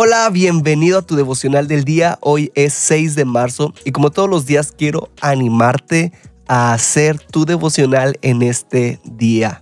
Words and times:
Hola, 0.00 0.30
bienvenido 0.30 1.00
a 1.00 1.02
tu 1.02 1.16
devocional 1.16 1.66
del 1.66 1.82
día. 1.82 2.18
Hoy 2.20 2.52
es 2.54 2.72
6 2.72 3.16
de 3.16 3.24
marzo 3.24 3.74
y 3.84 3.90
como 3.90 4.10
todos 4.12 4.30
los 4.30 4.46
días 4.46 4.70
quiero 4.70 5.08
animarte 5.20 6.12
a 6.46 6.72
hacer 6.72 7.18
tu 7.18 7.44
devocional 7.44 8.16
en 8.22 8.42
este 8.42 9.00
día. 9.02 9.60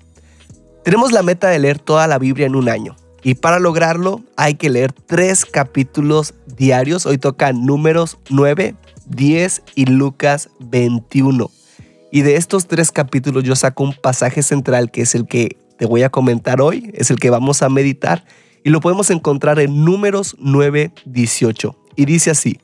Tenemos 0.85 1.12
la 1.12 1.22
meta 1.22 1.49
de 1.49 1.59
leer 1.59 1.79
toda 1.79 2.07
la 2.07 2.19
Biblia 2.19 2.45
en 2.45 2.54
un 2.54 2.69
año 2.69 2.96
y 3.22 3.37
para 3.37 3.59
lograrlo 3.59 4.21
hay 4.37 4.57
que 4.57 4.69
leer 4.69 4.93
tres 4.93 5.47
capítulos 5.47 6.35
diarios. 6.45 7.07
Hoy 7.07 7.17
toca 7.17 7.55
números 7.55 8.19
9, 8.29 8.75
10 9.07 9.63
y 9.75 9.87
Lucas 9.87 10.51
21. 10.61 11.51
Y 12.13 12.21
de 12.21 12.37
estos 12.37 12.67
tres 12.67 12.93
capítulos 12.93 13.43
yo 13.43 13.57
saco 13.57 13.85
un 13.85 13.95
pasaje 13.95 14.43
central 14.43 14.91
que 14.91 15.01
es 15.01 15.15
el 15.15 15.27
que 15.27 15.57
te 15.79 15.87
voy 15.87 16.03
a 16.03 16.11
comentar 16.11 16.61
hoy, 16.61 16.91
es 16.93 17.11
el 17.11 17.19
que 17.19 17.30
vamos 17.30 17.62
a 17.62 17.71
meditar 17.71 18.27
y 18.66 18.70
lo 18.70 18.80
podemos 18.80 19.10
encontrar 19.10 19.60
en 19.60 19.84
Números 19.84 20.34
9, 20.41 20.91
18. 21.05 21.77
Y 21.95 22.05
dice 22.05 22.33
así, 22.33 22.59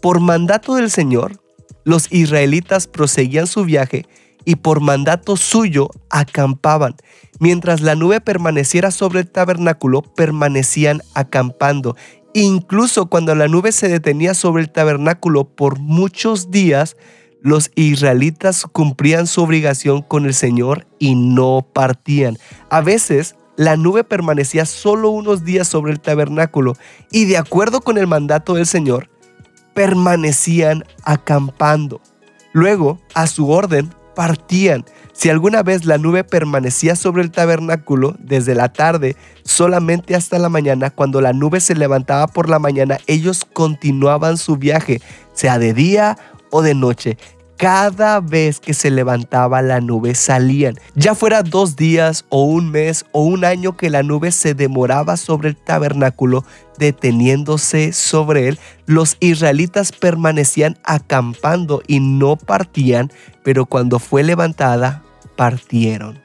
por 0.00 0.20
mandato 0.20 0.76
del 0.76 0.92
Señor, 0.92 1.42
los 1.82 2.06
israelitas 2.12 2.86
proseguían 2.86 3.48
su 3.48 3.64
viaje 3.64 4.06
y 4.44 4.54
por 4.54 4.80
mandato 4.80 5.36
suyo 5.36 5.90
acampaban. 6.08 6.94
Mientras 7.40 7.80
la 7.80 7.96
nube 7.96 8.20
permaneciera 8.20 8.92
sobre 8.92 9.18
el 9.18 9.28
tabernáculo, 9.28 10.02
permanecían 10.02 11.02
acampando. 11.14 11.96
Incluso 12.32 13.06
cuando 13.06 13.34
la 13.34 13.48
nube 13.48 13.72
se 13.72 13.88
detenía 13.88 14.34
sobre 14.34 14.62
el 14.62 14.70
tabernáculo 14.70 15.46
por 15.48 15.80
muchos 15.80 16.52
días, 16.52 16.96
los 17.42 17.72
israelitas 17.74 18.66
cumplían 18.70 19.26
su 19.26 19.42
obligación 19.42 20.02
con 20.02 20.26
el 20.26 20.34
Señor 20.34 20.86
y 21.00 21.16
no 21.16 21.66
partían. 21.72 22.38
A 22.68 22.82
veces 22.82 23.34
la 23.56 23.76
nube 23.76 24.04
permanecía 24.04 24.64
solo 24.64 25.10
unos 25.10 25.44
días 25.44 25.68
sobre 25.68 25.92
el 25.92 26.00
tabernáculo 26.00 26.76
y 27.10 27.26
de 27.26 27.36
acuerdo 27.36 27.80
con 27.80 27.98
el 27.98 28.06
mandato 28.06 28.54
del 28.54 28.66
Señor, 28.66 29.10
permanecían 29.74 30.84
acampando. 31.04 32.00
Luego, 32.52 33.00
a 33.14 33.26
su 33.26 33.50
orden, 33.50 33.90
partían. 34.14 34.84
Si 35.12 35.28
alguna 35.28 35.62
vez 35.62 35.84
la 35.84 35.98
nube 35.98 36.24
permanecía 36.24 36.96
sobre 36.96 37.22
el 37.22 37.30
tabernáculo 37.30 38.16
desde 38.18 38.54
la 38.54 38.72
tarde 38.72 39.16
solamente 39.44 40.14
hasta 40.14 40.38
la 40.38 40.48
mañana, 40.48 40.90
cuando 40.90 41.20
la 41.20 41.32
nube 41.32 41.60
se 41.60 41.74
levantaba 41.74 42.26
por 42.26 42.48
la 42.48 42.58
mañana, 42.58 42.98
ellos 43.06 43.44
continuaban 43.44 44.38
su 44.38 44.56
viaje, 44.56 45.00
sea 45.34 45.58
de 45.58 45.74
día 45.74 46.16
o 46.50 46.62
de 46.62 46.74
noche 46.74 47.18
cada 47.60 48.20
vez 48.20 48.58
que 48.58 48.72
se 48.72 48.90
levantaba 48.90 49.60
la 49.60 49.82
nube 49.82 50.14
salían. 50.14 50.76
Ya 50.94 51.14
fuera 51.14 51.42
dos 51.42 51.76
días 51.76 52.24
o 52.30 52.44
un 52.44 52.70
mes 52.70 53.04
o 53.12 53.22
un 53.22 53.44
año 53.44 53.76
que 53.76 53.90
la 53.90 54.02
nube 54.02 54.32
se 54.32 54.54
demoraba 54.54 55.18
sobre 55.18 55.50
el 55.50 55.56
tabernáculo, 55.56 56.42
deteniéndose 56.78 57.92
sobre 57.92 58.48
él, 58.48 58.58
los 58.86 59.18
israelitas 59.20 59.92
permanecían 59.92 60.78
acampando 60.84 61.82
y 61.86 62.00
no 62.00 62.36
partían, 62.36 63.12
pero 63.44 63.66
cuando 63.66 63.98
fue 63.98 64.22
levantada, 64.22 65.02
partieron. 65.36 66.18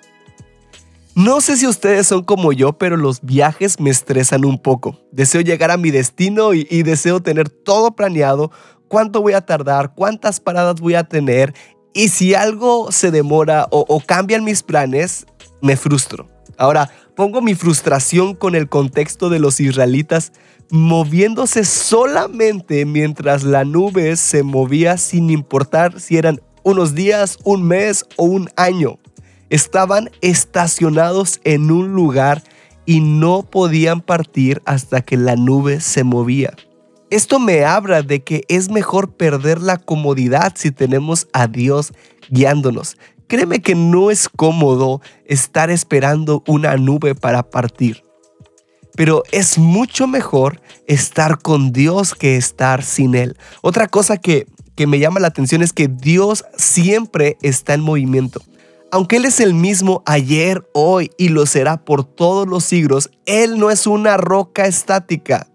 No 1.16 1.41
sé 1.41 1.58
si 1.58 1.67
ustedes 1.67 2.08
son 2.08 2.23
como 2.23 2.53
yo, 2.53 2.73
pero 2.73 2.95
los 2.95 3.22
viajes 3.22 3.80
me 3.81 3.89
estresan 3.89 4.45
un 4.45 4.58
poco. 4.58 5.00
Deseo 5.11 5.41
llegar 5.41 5.72
a 5.72 5.78
mi 5.78 5.91
destino 5.91 6.53
y, 6.53 6.66
y 6.69 6.83
deseo 6.83 7.22
tener 7.22 7.50
todo 7.50 7.95
planeado 7.95 8.52
cuánto 8.88 9.22
voy 9.22 9.33
a 9.33 9.41
tardar, 9.41 9.94
cuántas 9.94 10.39
paradas 10.39 10.80
voy 10.80 10.95
a 10.95 11.03
tener 11.03 11.53
y 11.94 12.09
si 12.09 12.36
algo 12.36 12.91
se 12.91 13.09
demora 13.09 13.67
o, 13.72 14.02
cambian 14.05 14.44
mis 14.44 14.64
planes, 14.64 15.25
me 15.61 15.78
frustro. 15.78 16.28
Ahora, 16.58 16.91
pongo 17.16 17.41
mi 17.41 17.56
frustración 17.56 18.36
con 18.36 18.53
el 18.53 18.67
contexto 18.67 19.30
de 19.30 19.39
los 19.39 19.61
israelitas 19.61 20.33
moviéndose 20.69 21.63
solamente 21.63 22.86
mientras 22.86 23.44
la 23.44 23.63
nube 23.63 24.16
se 24.17 24.44
movía 24.44 24.97
sin 24.97 25.30
importar 25.30 26.00
si 26.00 26.17
eran 26.17 26.41
unos 26.63 26.96
días, 26.96 27.38
un 27.44 27.63
mes 27.63 28.06
o 28.17 28.25
un 28.25 28.50
año. 28.57 29.00
Estaban 29.50 30.09
estacionados 30.22 31.40
en 31.44 31.72
un 31.72 31.94
lugar 31.94 32.44
y 32.85 33.00
no 33.00 33.44
podían 33.44 34.02
partir 34.02 34.62
hasta 34.66 35.02
que 35.02 35.16
la 35.16 35.35
nube 35.35 35.79
se 35.79 36.03
movía. 36.03 36.53
Esto 37.16 37.40
me 37.40 37.64
habla 37.64 38.02
de 38.02 38.26
que 38.26 38.44
es 38.50 38.70
mejor 38.70 39.14
perder 39.14 39.62
la 39.62 39.78
comodidad 39.78 40.52
si 40.58 40.72
tenemos 40.72 41.30
a 41.31 41.48
Dios 41.48 41.94
guiándonos. 42.30 42.98
Créeme 43.28 43.62
que 43.62 43.74
no 43.74 44.12
es 44.12 44.28
cómodo 44.28 45.00
estar 45.26 45.70
esperando 45.70 46.44
una 46.46 46.76
nube 46.76 47.16
para 47.16 47.50
partir. 47.50 48.03
Pero 48.98 49.24
es 49.31 49.58
mucho 49.58 50.08
mejor 50.08 50.62
estar 50.88 51.42
con 51.42 51.72
Dios 51.72 52.16
que 52.16 52.36
estar 52.36 52.84
sin 52.84 53.16
Él. 53.16 53.38
Otra 53.62 53.88
cosa 53.88 54.18
que, 54.18 54.46
que 54.76 54.86
me 54.86 55.00
llama 55.00 55.22
la 55.22 55.28
atención 55.28 55.62
es 55.62 55.72
que 55.72 55.88
Dios 55.88 56.44
siempre 56.58 57.38
está 57.42 57.76
en 57.76 57.82
movimiento. 57.82 58.42
Aunque 58.92 59.16
Él 59.16 59.24
es 59.24 59.40
el 59.40 59.53
mismo 59.53 60.03
ayer, 60.06 60.68
hoy 60.74 61.12
y 61.18 61.30
lo 61.30 61.46
será 61.46 61.78
por 61.78 62.03
todos 62.03 62.46
los 62.46 62.66
siglos, 62.66 63.09
Él 63.26 63.58
no 63.58 63.72
es 63.72 63.88
una 63.88 64.18
roca 64.18 64.66
estática 64.66 65.47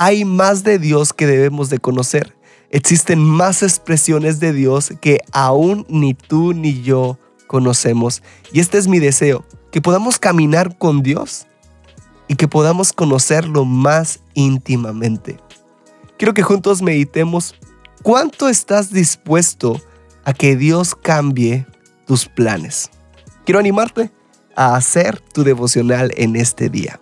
hay 0.00 0.24
más 0.24 0.64
de 0.64 0.78
Dios 0.78 1.12
que 1.12 1.26
debemos 1.26 1.68
de 1.68 1.78
conocer. 1.78 2.34
Existen 2.70 3.22
más 3.22 3.62
expresiones 3.62 4.40
de 4.40 4.54
Dios 4.54 4.94
que 5.02 5.20
aún 5.30 5.84
ni 5.90 6.14
tú 6.14 6.54
ni 6.54 6.80
yo 6.80 7.18
conocemos. 7.46 8.22
Y 8.50 8.60
este 8.60 8.78
es 8.78 8.88
mi 8.88 8.98
deseo, 8.98 9.44
que 9.70 9.82
podamos 9.82 10.18
caminar 10.18 10.78
con 10.78 11.02
Dios 11.02 11.46
y 12.28 12.36
que 12.36 12.48
podamos 12.48 12.94
conocerlo 12.94 13.66
más 13.66 14.20
íntimamente. 14.32 15.38
Quiero 16.16 16.32
que 16.32 16.42
juntos 16.42 16.80
meditemos 16.80 17.54
cuánto 18.02 18.48
estás 18.48 18.90
dispuesto 18.90 19.78
a 20.24 20.32
que 20.32 20.56
Dios 20.56 20.94
cambie 20.94 21.66
tus 22.06 22.24
planes. 22.24 22.88
Quiero 23.44 23.58
animarte 23.58 24.10
a 24.56 24.76
hacer 24.76 25.20
tu 25.20 25.44
devocional 25.44 26.10
en 26.16 26.36
este 26.36 26.70
día. 26.70 26.98